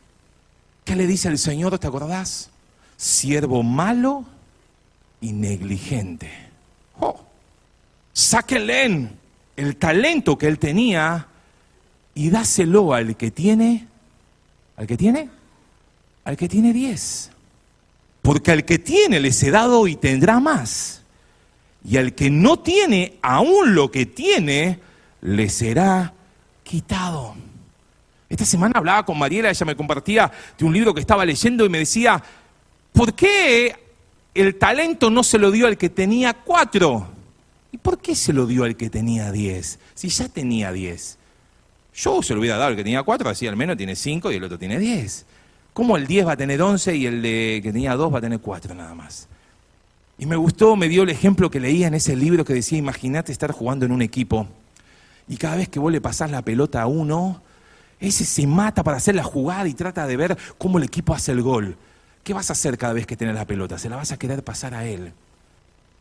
[0.86, 2.52] ¿Qué le dice el Señor, te acordás?
[2.96, 4.24] Siervo malo
[5.20, 6.32] y negligente.
[7.02, 7.20] Oh,
[8.14, 9.10] sáquenle
[9.58, 11.29] el talento que él tenía
[12.20, 13.88] y dáselo al que tiene,
[14.76, 15.30] ¿al que tiene?
[16.26, 17.32] Al que tiene diez.
[18.22, 21.02] Porque al que tiene les he dado y tendrá más.
[21.82, 24.82] Y al que no tiene, aún lo que tiene,
[25.22, 26.14] le será
[26.64, 27.36] quitado.
[28.28, 31.70] Esta semana hablaba con Mariela, ella me compartía de un libro que estaba leyendo y
[31.70, 32.22] me decía,
[32.92, 33.78] ¿por qué
[34.34, 37.08] el talento no se lo dio al que tenía cuatro?
[37.72, 39.80] ¿Y por qué se lo dio al que tenía diez?
[39.96, 41.19] Si ya tenía diez.
[42.00, 44.36] Yo se lo hubiera dado al que tenía cuatro, así al menos tiene cinco y
[44.36, 45.26] el otro tiene diez.
[45.74, 48.22] ¿Cómo el diez va a tener once y el de que tenía dos va a
[48.22, 49.28] tener cuatro nada más?
[50.18, 53.34] Y me gustó, me dio el ejemplo que leía en ese libro que decía, imagínate
[53.34, 54.48] estar jugando en un equipo
[55.28, 57.42] y cada vez que vos le pasás la pelota a uno,
[58.00, 61.34] ese se mata para hacer la jugada y trata de ver cómo el equipo hace
[61.34, 61.76] el gol.
[62.24, 63.78] ¿Qué vas a hacer cada vez que tenés la pelota?
[63.78, 65.12] Se la vas a querer pasar a él.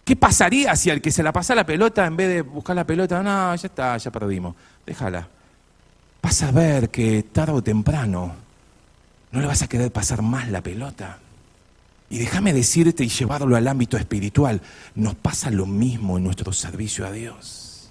[0.05, 2.87] ¿Qué pasaría si al que se la pasa la pelota, en vez de buscar la
[2.87, 4.55] pelota, no, ya está, ya perdimos,
[4.87, 5.29] déjala?
[6.23, 8.35] Vas a ver que tarde o temprano
[9.31, 11.19] no le vas a querer pasar más la pelota.
[12.11, 14.63] Y déjame decirte y llevarlo al ámbito espiritual,
[14.95, 17.91] nos pasa lo mismo en nuestro servicio a Dios.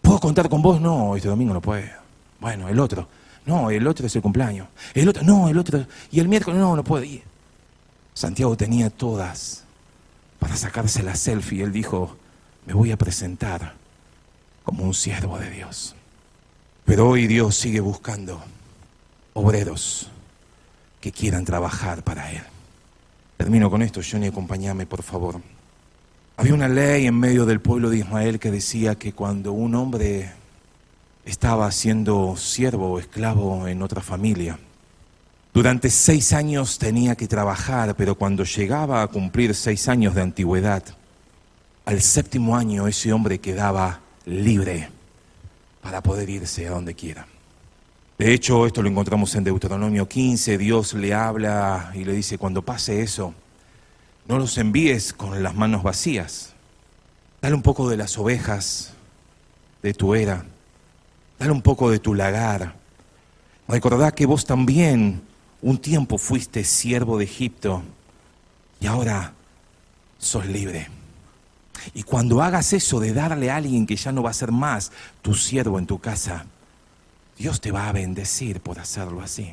[0.00, 0.80] ¿Puedo contar con vos?
[0.80, 1.86] No, este domingo no puedo.
[2.40, 3.06] Bueno, el otro.
[3.44, 4.68] No, el otro es el cumpleaños.
[4.94, 5.86] El otro, no, el otro.
[6.10, 7.22] Y el miércoles, no, no puedo ir.
[8.14, 9.64] Santiago tenía todas
[10.38, 11.62] para sacarse la selfie.
[11.62, 12.16] Él dijo,
[12.66, 13.74] me voy a presentar
[14.64, 15.94] como un siervo de Dios.
[16.90, 18.42] Pero hoy Dios sigue buscando
[19.34, 20.10] obreros
[21.00, 22.42] que quieran trabajar para Él.
[23.36, 25.40] Termino con esto, Johnny, acompáñame, por favor.
[26.36, 30.32] Había una ley en medio del pueblo de Israel que decía que cuando un hombre
[31.24, 34.58] estaba siendo siervo o esclavo en otra familia,
[35.54, 40.82] durante seis años tenía que trabajar, pero cuando llegaba a cumplir seis años de antigüedad,
[41.84, 44.88] al séptimo año ese hombre quedaba libre
[45.80, 47.26] para poder irse a donde quiera.
[48.18, 52.62] De hecho, esto lo encontramos en Deuteronomio 15, Dios le habla y le dice, cuando
[52.62, 53.32] pase eso,
[54.28, 56.52] no los envíes con las manos vacías.
[57.40, 58.92] Dale un poco de las ovejas
[59.82, 60.44] de tu era,
[61.38, 62.74] dale un poco de tu lagar.
[63.66, 65.22] Recordad que vos también
[65.62, 67.82] un tiempo fuiste siervo de Egipto
[68.80, 69.32] y ahora
[70.18, 70.99] sos libre.
[71.94, 74.92] Y cuando hagas eso de darle a alguien que ya no va a ser más
[75.22, 76.46] tu siervo en tu casa,
[77.38, 79.52] Dios te va a bendecir por hacerlo así.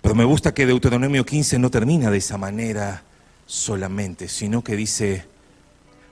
[0.00, 3.02] Pero me gusta que Deuteronomio 15 no termina de esa manera
[3.44, 5.26] solamente, sino que dice,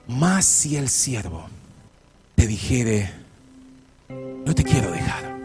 [0.07, 1.45] más si el siervo
[2.35, 3.11] te dijere,
[4.09, 5.37] no te quiero dejar,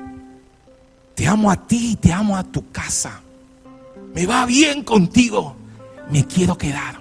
[1.14, 3.20] te amo a ti, te amo a tu casa,
[4.14, 5.56] me va bien contigo,
[6.11, 6.99] me quiero quedar.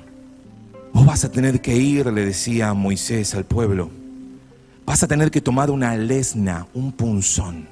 [0.93, 3.89] Vos vas a tener que ir, le decía Moisés al pueblo,
[4.85, 7.67] vas a tener que tomar una lesna, un punzón.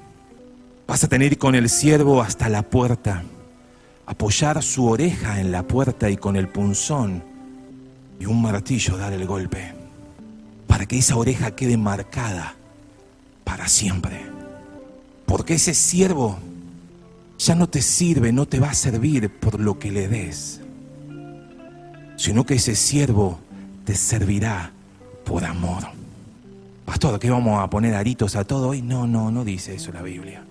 [0.88, 3.23] Vas a tener con el siervo hasta la puerta,
[4.06, 7.23] apoyar su oreja en la puerta y con el punzón
[8.19, 9.73] y un martillo dar el golpe,
[10.67, 12.56] para que esa oreja quede marcada
[13.43, 14.25] para siempre.
[15.25, 16.38] Porque ese siervo
[17.38, 20.62] ya no te sirve, no te va a servir por lo que le des,
[22.17, 23.39] sino que ese siervo
[23.86, 24.71] te servirá
[25.23, 25.84] por amor.
[26.84, 28.82] Pastor, ¿qué vamos a poner aritos a todo hoy?
[28.82, 30.43] No, no, no dice eso la Biblia.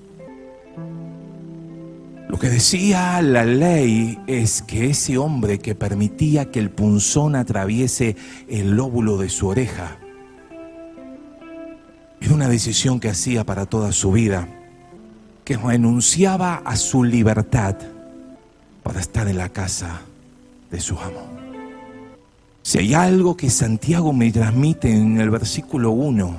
[2.28, 8.16] Lo que decía la ley es que ese hombre que permitía que el punzón atraviese
[8.48, 9.98] el lóbulo de su oreja,
[12.20, 14.48] era una decisión que hacía para toda su vida,
[15.44, 17.76] que renunciaba a su libertad
[18.82, 20.00] para estar en la casa
[20.70, 21.35] de su amo.
[22.66, 26.36] Si hay algo que Santiago me transmite en el versículo 1,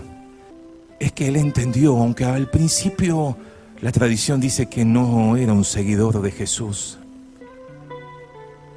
[1.00, 3.38] es que él entendió, aunque al principio
[3.80, 6.98] la tradición dice que no era un seguidor de Jesús,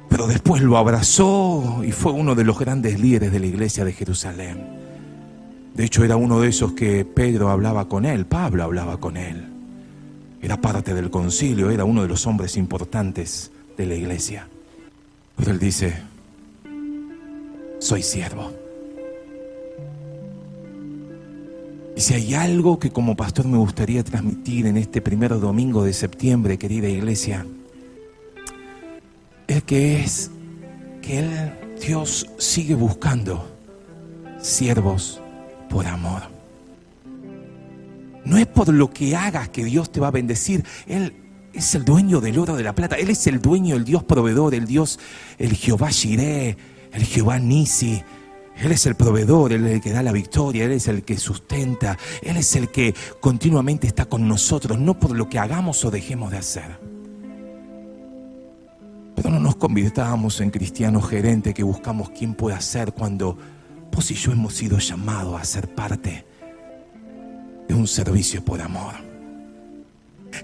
[0.07, 3.91] pero después lo abrazó y fue uno de los grandes líderes de la iglesia de
[3.91, 4.65] Jerusalén.
[5.75, 9.45] De hecho, era uno de esos que Pedro hablaba con él, Pablo hablaba con él.
[10.41, 14.47] Era parte del concilio, era uno de los hombres importantes de la iglesia.
[15.35, 16.10] Pero él dice,
[17.81, 18.51] soy siervo.
[21.97, 25.91] Y si hay algo que como pastor me gustaría transmitir en este primer domingo de
[25.91, 27.45] septiembre, querida iglesia,
[29.47, 30.31] es que es
[31.01, 31.51] que
[31.85, 33.51] Dios, sigue buscando
[34.39, 35.19] siervos
[35.69, 36.21] por amor.
[38.23, 40.63] No es por lo que hagas que Dios te va a bendecir.
[40.85, 41.15] Él
[41.53, 42.95] es el dueño del oro de la plata.
[42.95, 44.99] Él es el dueño, el Dios proveedor, el Dios,
[45.39, 46.55] el Jehová Jireh,
[46.93, 48.01] el Jehová Nisi,
[48.57, 51.17] Él es el proveedor, Él es el que da la victoria, Él es el que
[51.17, 55.91] sustenta, Él es el que continuamente está con nosotros, no por lo que hagamos o
[55.91, 56.79] dejemos de hacer.
[59.15, 63.37] Pero no nos convirtamos en cristianos gerentes que buscamos quién puede hacer cuando
[63.91, 66.25] vos y yo hemos sido llamados a ser parte
[67.67, 68.95] de un servicio por amor.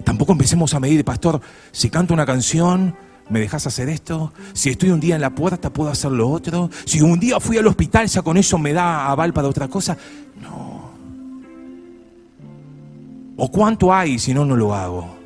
[0.04, 1.40] Tampoco empecemos a medir, pastor,
[1.72, 2.94] si canto una canción,
[3.30, 4.32] ¿me dejas hacer esto?
[4.52, 6.70] Si estoy un día en la puerta, ¿puedo hacer lo otro?
[6.84, 9.96] Si un día fui al hospital, ya con eso me da aval para otra cosa.
[10.40, 10.90] No.
[13.36, 15.16] ¿O cuánto hay si no, no lo hago?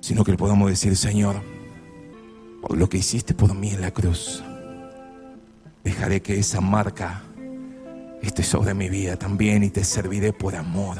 [0.00, 1.36] Sino que le podamos decir, Señor,
[2.62, 4.42] por lo que hiciste por mí en la cruz,
[5.84, 7.22] dejaré que esa marca
[8.22, 10.98] esté sobre mi vida también y te serviré por amor.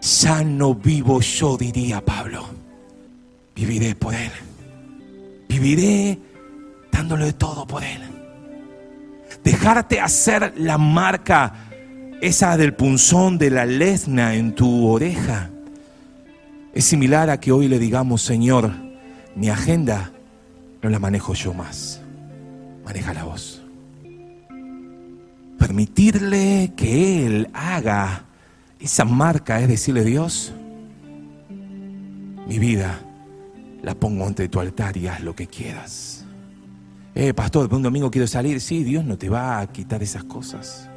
[0.00, 2.61] Ya no vivo yo, diría Pablo.
[3.54, 4.30] Viviré por Él.
[5.48, 6.18] Viviré
[6.90, 8.00] dándole todo por Él.
[9.44, 11.54] Dejarte hacer la marca
[12.20, 15.50] esa del punzón de la lesna en tu oreja.
[16.72, 18.72] Es similar a que hoy le digamos, Señor,
[19.34, 20.12] mi agenda
[20.80, 22.00] no la manejo yo más.
[22.84, 23.62] Maneja la voz.
[25.58, 28.24] Permitirle que Él haga
[28.80, 30.52] esa marca, es decirle, Dios,
[32.48, 33.00] mi vida
[33.82, 36.24] la pongo ante tu altar y haz lo que quieras.
[37.14, 38.60] Eh, pastor, un domingo quiero salir.
[38.60, 40.88] Sí, Dios no te va a quitar esas cosas.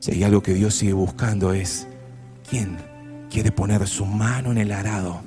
[0.00, 1.86] Si hay algo que Dios sigue buscando es
[2.48, 2.76] quién
[3.30, 5.20] quiere poner su mano en el arado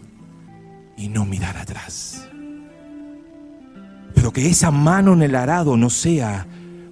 [0.98, 2.28] y no mirar atrás.
[4.14, 6.48] Pero que esa mano en el arado no sea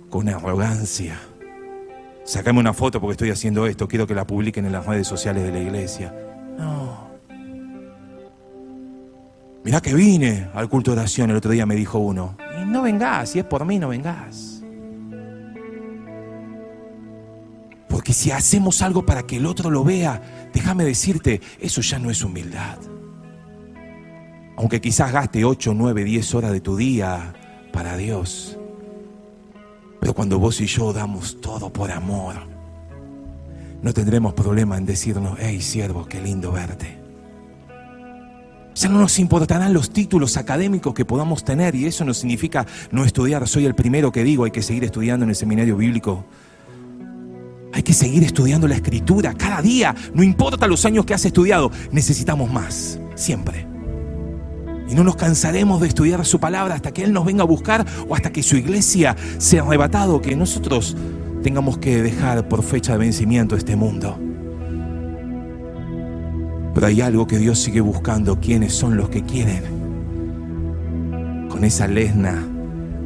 [0.10, 1.20] con arrogancia.
[2.24, 5.44] Sácame una foto porque estoy haciendo esto, quiero que la publiquen en las redes sociales
[5.44, 6.14] de la iglesia.
[6.58, 7.09] No.
[9.64, 12.38] Mirá que vine al culto de oración, el otro día me dijo uno.
[12.62, 14.64] Y no vengas, si es por mí, no vengas.
[17.88, 22.10] Porque si hacemos algo para que el otro lo vea, déjame decirte, eso ya no
[22.10, 22.78] es humildad.
[24.56, 27.34] Aunque quizás gaste 8, 9, 10 horas de tu día
[27.74, 28.58] para Dios.
[30.00, 32.36] Pero cuando vos y yo damos todo por amor,
[33.82, 36.99] no tendremos problema en decirnos, hey siervo, qué lindo verte.
[38.80, 43.04] Ya no nos importarán los títulos académicos que podamos tener y eso no significa no
[43.04, 43.46] estudiar.
[43.46, 46.24] Soy el primero que digo, hay que seguir estudiando en el seminario bíblico.
[47.74, 51.72] Hay que seguir estudiando la escritura cada día, no importa los años que has estudiado,
[51.92, 53.68] necesitamos más, siempre.
[54.88, 57.86] Y no nos cansaremos de estudiar su palabra hasta que Él nos venga a buscar
[58.08, 60.96] o hasta que su iglesia sea arrebatado, que nosotros
[61.44, 64.29] tengamos que dejar por fecha de vencimiento este mundo.
[66.86, 69.80] Hay algo que Dios sigue buscando, quiénes son los que quieren
[71.50, 72.48] con esa lesna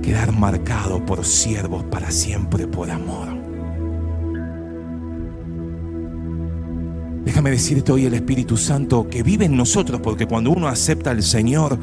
[0.04, 3.30] quedar marcado por siervos para siempre por amor.
[7.26, 11.24] Déjame decirte hoy el Espíritu Santo que vive en nosotros, porque cuando uno acepta al
[11.24, 11.80] Señor,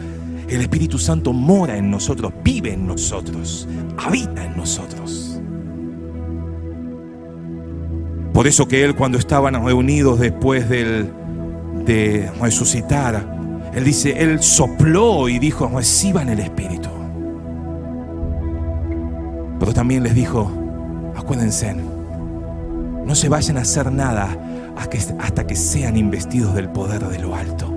[0.48, 5.40] el Espíritu Santo mora en nosotros, vive en nosotros, habita en nosotros.
[8.32, 11.10] Por eso que Él cuando estaban reunidos después del,
[11.84, 13.24] de resucitar,
[13.74, 16.88] Él dice, Él sopló y dijo, reciban el Espíritu.
[19.58, 20.50] Pero también les dijo,
[21.16, 24.36] acuérdense, no se vayan a hacer nada
[25.18, 27.72] hasta que sean investidos del poder de lo alto.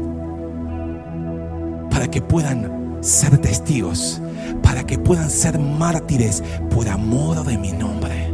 [1.90, 4.22] Para que puedan ser testigos,
[4.62, 8.33] para que puedan ser mártires por amor de mi nombre.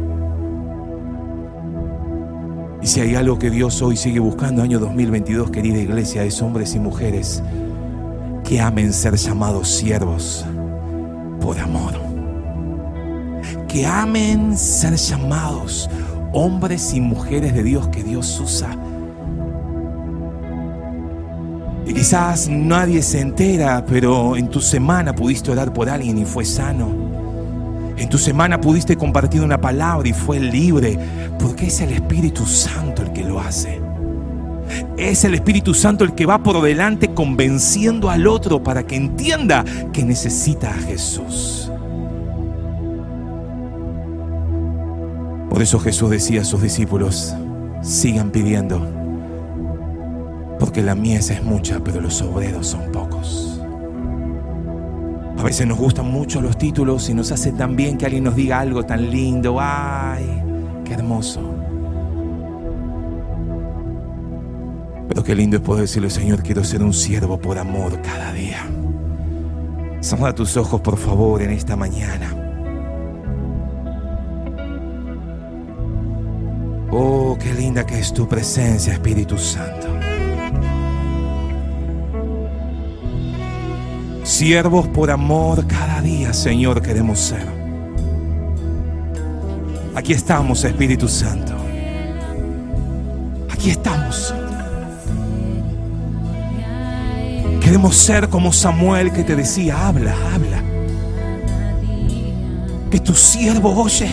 [2.90, 6.80] Si hay algo que Dios hoy sigue buscando, año 2022, querida iglesia, es hombres y
[6.80, 7.40] mujeres
[8.42, 10.44] que amen ser llamados siervos
[11.40, 11.92] por amor.
[13.68, 15.88] Que amen ser llamados
[16.32, 18.76] hombres y mujeres de Dios que Dios usa.
[21.86, 26.44] Y quizás nadie se entera, pero en tu semana pudiste orar por alguien y fue
[26.44, 26.99] sano.
[28.00, 30.98] En tu semana pudiste compartir una palabra y fue libre,
[31.38, 33.78] porque es el Espíritu Santo el que lo hace.
[34.96, 39.66] Es el Espíritu Santo el que va por delante convenciendo al otro para que entienda
[39.92, 41.70] que necesita a Jesús.
[45.50, 47.34] Por eso Jesús decía a sus discípulos,
[47.82, 48.80] sigan pidiendo,
[50.58, 53.09] porque la mies es mucha, pero los obreros son pocos.
[55.40, 58.36] A veces nos gustan mucho los títulos y nos hace tan bien que alguien nos
[58.36, 60.26] diga algo tan lindo, ay,
[60.84, 61.40] qué hermoso.
[65.08, 68.66] Pero qué lindo es poder decirle, Señor, quiero ser un siervo por amor cada día.
[70.00, 72.36] Cierra tus ojos, por favor, en esta mañana.
[76.90, 80.09] Oh, qué linda que es tu presencia, Espíritu Santo.
[84.40, 87.46] Siervos por amor cada día, Señor, queremos ser.
[89.94, 91.52] Aquí estamos, Espíritu Santo.
[93.50, 94.32] Aquí estamos.
[97.60, 100.62] Queremos ser como Samuel que te decía, habla, habla.
[102.90, 104.08] Que tu siervo oye.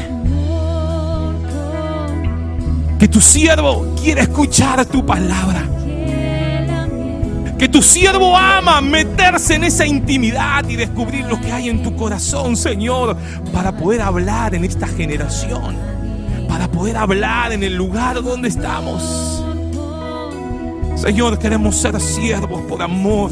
[2.99, 5.76] Que tu siervo quiere escuchar tu palabra.
[7.58, 11.95] Que tu siervo ama meterse en esa intimidad y descubrir lo que hay en tu
[11.95, 13.18] corazón, Señor,
[13.51, 15.76] para poder hablar en esta generación,
[16.47, 19.43] para poder hablar en el lugar donde estamos.
[20.95, 23.32] Señor, queremos ser siervos por amor.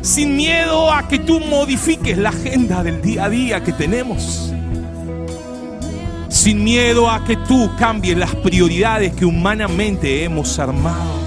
[0.00, 4.52] Sin miedo a que tú modifiques la agenda del día a día que tenemos.
[6.28, 11.21] Sin miedo a que tú cambies las prioridades que humanamente hemos armado.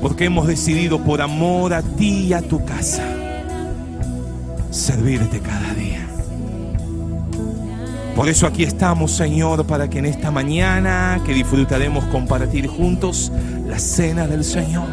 [0.00, 3.02] Porque hemos decidido por amor a ti y a tu casa
[4.70, 6.06] servirte cada día.
[8.14, 13.30] Por eso aquí estamos, Señor, para que en esta mañana que disfrutaremos compartir juntos
[13.66, 14.88] la cena del Señor.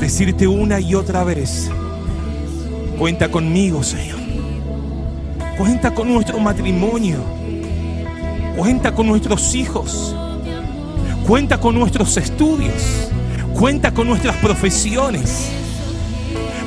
[0.00, 1.70] Decirte una y otra vez,
[2.98, 4.20] cuenta conmigo, Señor.
[5.58, 7.18] Cuenta con nuestro matrimonio.
[8.56, 10.16] Cuenta con nuestros hijos.
[11.26, 13.10] Cuenta con nuestros estudios.
[13.54, 15.50] Cuenta con nuestras profesiones.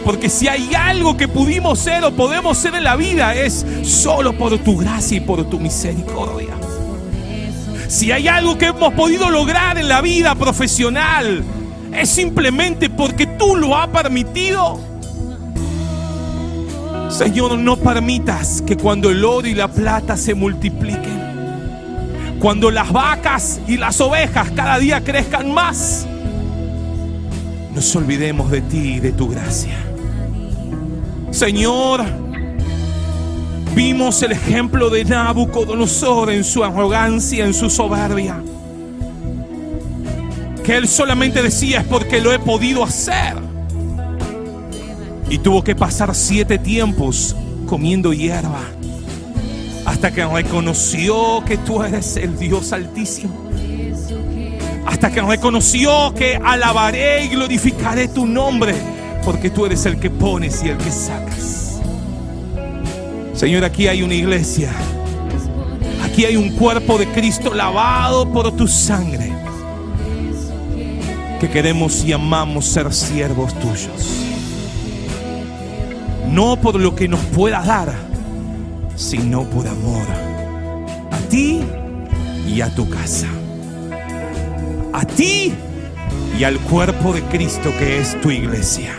[0.03, 4.33] Porque si hay algo que pudimos ser o podemos ser en la vida es solo
[4.33, 6.53] por tu gracia y por tu misericordia.
[7.87, 11.43] Si hay algo que hemos podido lograr en la vida profesional
[11.93, 14.79] es simplemente porque tú lo has permitido.
[17.09, 21.22] Señor, no permitas que cuando el oro y la plata se multipliquen,
[22.43, 26.05] cuando las vacas y las ovejas cada día crezcan más,
[27.73, 29.77] nos olvidemos de ti y de tu gracia.
[31.31, 32.03] Señor,
[33.73, 38.43] vimos el ejemplo de Nabucodonosor en su arrogancia, en su soberbia.
[40.65, 43.35] Que él solamente decía es porque lo he podido hacer.
[45.29, 47.37] Y tuvo que pasar siete tiempos
[47.67, 48.59] comiendo hierba
[50.03, 53.33] hasta que reconoció que tú eres el Dios altísimo.
[54.85, 58.75] Hasta que reconoció que alabaré y glorificaré tu nombre
[59.23, 61.79] porque tú eres el que pones y el que sacas.
[63.33, 64.73] Señor, aquí hay una iglesia.
[66.03, 69.31] Aquí hay un cuerpo de Cristo lavado por tu sangre.
[71.39, 74.19] Que queremos y amamos ser siervos tuyos.
[76.29, 78.12] No por lo que nos puedas dar,
[78.95, 80.05] sino por amor
[81.11, 81.61] a ti
[82.47, 83.27] y a tu casa.
[84.91, 85.53] A ti
[86.37, 88.93] y al cuerpo de Cristo que es tu iglesia.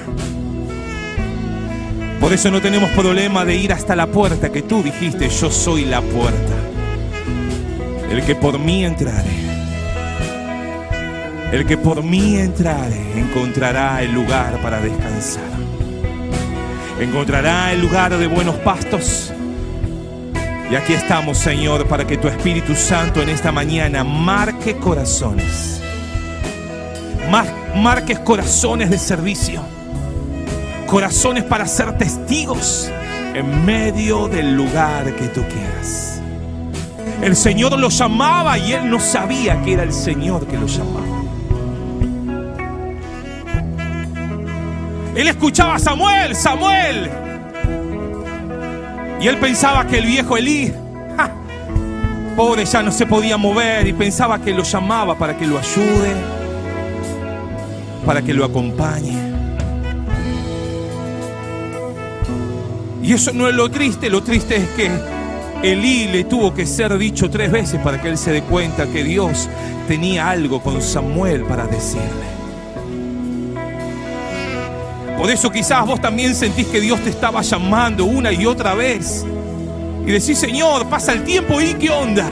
[2.20, 5.84] Por eso no tenemos problema de ir hasta la puerta que tú dijiste, yo soy
[5.84, 6.55] la puerta.
[8.11, 9.30] El que por mí entrare,
[11.53, 15.42] el que por mí entrare, encontrará el lugar para descansar.
[17.01, 19.34] Encontrará el lugar de buenos pastos.
[20.71, 25.81] Y aquí estamos, Señor, para que tu Espíritu Santo en esta mañana marque corazones.
[27.75, 29.62] Marques corazones de servicio
[30.95, 32.89] corazones para ser testigos
[33.35, 36.21] en medio del lugar que tú quieras.
[37.21, 41.23] El Señor lo llamaba y él no sabía que era el Señor que lo llamaba.
[45.17, 47.24] Él escuchaba a Samuel, Samuel.
[49.25, 50.70] Y él pensaba que el viejo Elí,
[52.37, 56.12] pobre, ya no se podía mover y pensaba que lo llamaba para que lo ayude,
[58.05, 59.16] para que lo acompañe.
[63.03, 64.91] Y eso no es lo triste, lo triste es que
[65.62, 69.05] Elí le tuvo que ser dicho tres veces para que él se dé cuenta que
[69.05, 69.49] Dios
[69.89, 72.34] tenía algo con Samuel para decirle.
[75.17, 79.25] Por eso quizás vos también sentís que Dios te estaba llamando una y otra vez.
[80.07, 82.29] Y decís, Señor, pasa el tiempo y qué onda.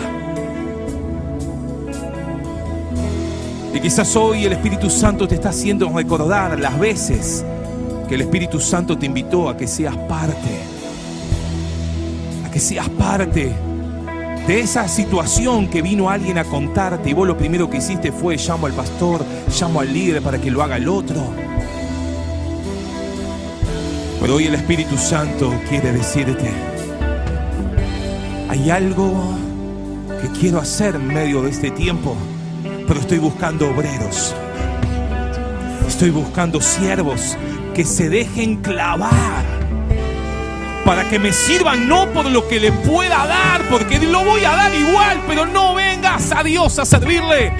[3.72, 7.44] Y quizás hoy el Espíritu Santo te está haciendo recordar las veces
[8.08, 10.60] que el Espíritu Santo te invitó a que seas parte,
[12.46, 13.54] a que seas parte
[14.46, 18.36] de esa situación que vino alguien a contarte y vos lo primero que hiciste fue
[18.36, 19.24] llamo al pastor,
[19.58, 21.51] llamo al líder para que lo haga el otro.
[24.22, 26.48] Pero hoy el Espíritu Santo quiere decirte,
[28.48, 29.36] hay algo
[30.20, 32.16] que quiero hacer en medio de este tiempo,
[32.86, 34.32] pero estoy buscando obreros,
[35.88, 37.36] estoy buscando siervos
[37.74, 39.42] que se dejen clavar
[40.84, 44.50] para que me sirvan no por lo que le pueda dar, porque lo voy a
[44.52, 47.52] dar igual, pero no vengas a Dios a servirle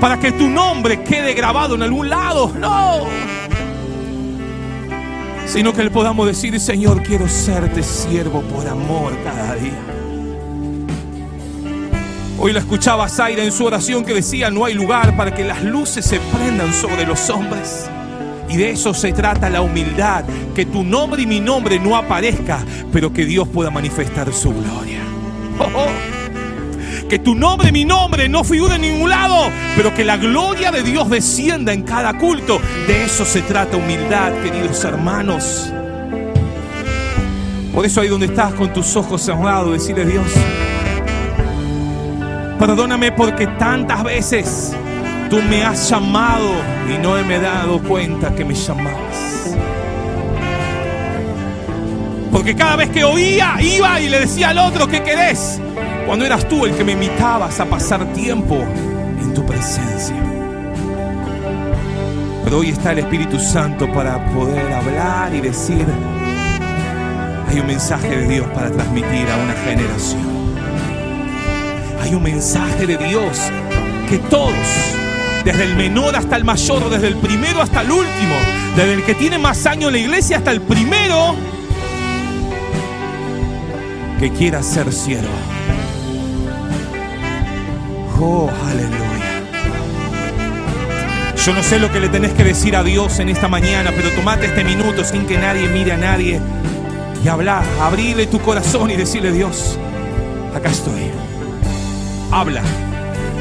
[0.00, 3.31] para que tu nombre quede grabado en algún lado, no.
[5.52, 9.78] Sino que le podamos decir, Señor, quiero serte siervo por amor cada día.
[12.38, 15.62] Hoy la escuchaba Zaira en su oración que decía, no hay lugar para que las
[15.62, 17.84] luces se prendan sobre los hombres.
[18.48, 20.24] Y de eso se trata la humildad,
[20.54, 25.00] que tu nombre y mi nombre no aparezca, pero que Dios pueda manifestar su gloria.
[25.58, 26.11] Oh, oh.
[27.12, 30.82] Que tu nombre mi nombre no figure en ningún lado, pero que la gloria de
[30.82, 32.58] Dios descienda en cada culto.
[32.86, 35.70] De eso se trata humildad, queridos hermanos.
[37.74, 40.24] Por eso ahí donde estás con tus ojos cerrados, decirle Dios,
[42.58, 44.74] perdóname porque tantas veces
[45.28, 46.50] Tú me has llamado
[46.88, 49.54] y no me he dado cuenta que me llamabas.
[52.30, 55.60] Porque cada vez que oía, iba y le decía al otro, ¿qué querés?
[56.06, 58.56] Cuando eras tú el que me invitabas a pasar tiempo
[59.20, 60.16] en tu presencia.
[62.44, 65.86] Pero hoy está el Espíritu Santo para poder hablar y decir,
[67.48, 70.32] hay un mensaje de Dios para transmitir a una generación.
[72.02, 73.38] Hay un mensaje de Dios
[74.08, 74.52] que todos
[75.44, 78.34] desde el menor hasta el mayor, desde el primero hasta el último,
[78.76, 81.34] desde el que tiene más años en la iglesia hasta el primero
[84.18, 85.51] que quiera ser siervo.
[88.24, 89.42] Oh, aleluya.
[91.44, 94.10] Yo no sé lo que le tenés que decir a Dios en esta mañana, pero
[94.10, 96.40] tomate este minuto sin que nadie mire a nadie
[97.24, 99.76] y habla, abrirle tu corazón y decirle, Dios,
[100.54, 101.10] acá estoy.
[102.30, 102.62] Habla,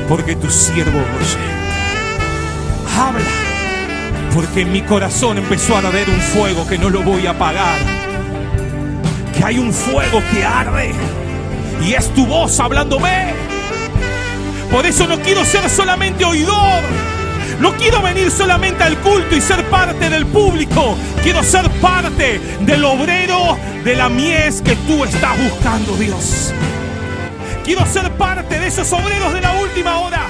[0.10, 1.52] porque tu siervo oye
[3.00, 3.26] habla.
[4.34, 7.78] Porque en mi corazón empezó a arder un fuego que no lo voy a apagar.
[9.38, 10.92] Que hay un fuego que arde.
[11.86, 13.41] Y es tu voz hablándome.
[14.72, 16.84] Por eso no quiero ser solamente oidor.
[17.60, 20.98] No quiero venir solamente al culto y ser parte del público.
[21.22, 26.54] Quiero ser parte del obrero de la mies que tú estás buscando, Dios.
[27.64, 30.26] Quiero ser parte de esos obreros de la última hora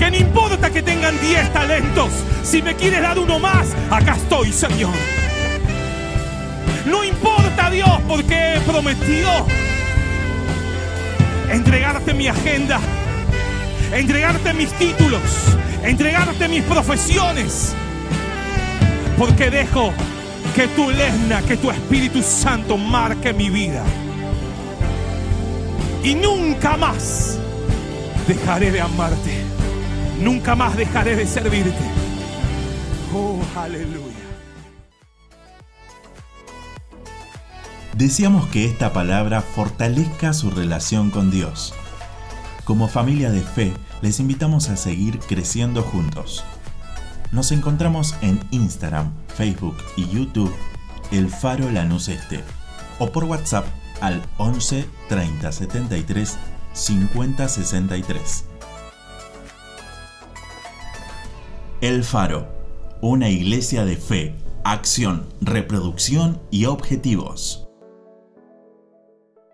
[0.00, 2.08] que no importa que tengan 10 talentos,
[2.42, 4.94] si me quieres dar uno más, acá estoy, Señor.
[6.86, 9.30] No importa Dios porque he prometido
[11.50, 12.80] entregarte mi agenda,
[13.92, 15.22] entregarte mis títulos,
[15.82, 17.74] entregarte mis profesiones,
[19.18, 19.92] porque dejo
[20.54, 23.82] que tu lesna, que tu Espíritu Santo marque mi vida.
[26.02, 27.38] Y nunca más
[28.26, 29.50] dejaré de amarte
[30.20, 31.84] nunca más dejaré de servirte.
[33.12, 34.06] Oh, aleluya.
[37.94, 41.74] Deseamos que esta palabra fortalezca su relación con Dios.
[42.70, 46.44] Como familia de fe, les invitamos a seguir creciendo juntos.
[47.32, 50.54] Nos encontramos en Instagram, Facebook y YouTube,
[51.10, 52.44] El Faro Lanús Este,
[53.00, 53.66] o por WhatsApp
[54.00, 56.38] al 11 30 73
[56.72, 58.44] 50 63.
[61.80, 62.46] El Faro,
[63.00, 67.59] una iglesia de fe, acción, reproducción y objetivos.